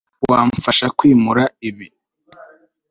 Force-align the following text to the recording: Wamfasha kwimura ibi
Wamfasha 0.29 0.87
kwimura 0.97 1.43
ibi 1.69 1.87